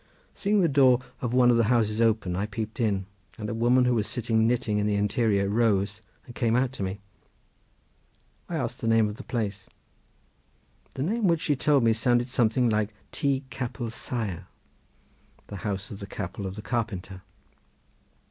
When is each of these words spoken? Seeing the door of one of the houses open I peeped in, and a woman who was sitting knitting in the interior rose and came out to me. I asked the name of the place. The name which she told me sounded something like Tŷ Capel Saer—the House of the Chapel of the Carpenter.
Seeing 0.33 0.61
the 0.61 0.67
door 0.67 0.99
of 1.21 1.31
one 1.31 1.51
of 1.51 1.57
the 1.57 1.65
houses 1.65 2.01
open 2.01 2.35
I 2.35 2.47
peeped 2.47 2.79
in, 2.79 3.05
and 3.37 3.47
a 3.47 3.53
woman 3.53 3.85
who 3.85 3.93
was 3.93 4.07
sitting 4.07 4.47
knitting 4.47 4.79
in 4.79 4.87
the 4.87 4.95
interior 4.95 5.47
rose 5.47 6.01
and 6.25 6.33
came 6.33 6.55
out 6.55 6.71
to 6.73 6.81
me. 6.81 7.01
I 8.49 8.55
asked 8.57 8.81
the 8.81 8.87
name 8.87 9.07
of 9.07 9.17
the 9.17 9.23
place. 9.23 9.69
The 10.95 11.03
name 11.03 11.27
which 11.27 11.41
she 11.41 11.55
told 11.55 11.83
me 11.83 11.93
sounded 11.93 12.29
something 12.29 12.67
like 12.67 12.95
Tŷ 13.11 13.43
Capel 13.51 13.91
Saer—the 13.91 14.41
House 15.57 15.91
of 15.91 15.99
the 15.99 16.07
Chapel 16.07 16.47
of 16.47 16.55
the 16.55 16.63
Carpenter. 16.63 17.21